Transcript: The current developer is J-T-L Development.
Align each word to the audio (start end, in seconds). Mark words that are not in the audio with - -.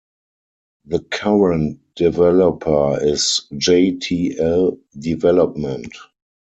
The 0.85 1.01
current 1.03 1.79
developer 1.95 2.97
is 3.05 3.41
J-T-L 3.55 4.79
Development. 4.97 5.93